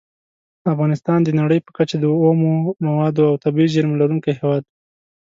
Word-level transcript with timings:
افغانستان 0.73 1.19
د 1.23 1.29
نړۍ 1.39 1.59
په 1.63 1.71
کچه 1.77 1.95
د 1.99 2.05
اومو 2.23 2.51
موادو 2.87 3.21
او 3.29 3.35
طبیعي 3.43 3.71
زېرمو 3.73 3.99
لرونکی 4.01 4.31
هیواد 4.39 4.61
دی. 4.67 4.73